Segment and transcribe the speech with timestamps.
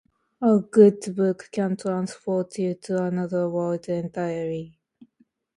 [0.41, 4.79] A good book can transport you to another world entirely.